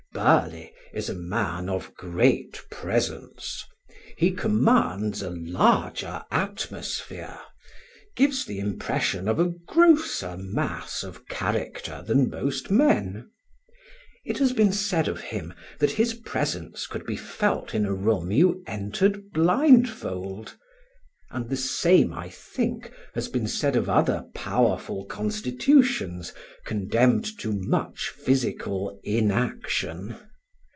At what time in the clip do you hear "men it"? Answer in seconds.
12.69-14.37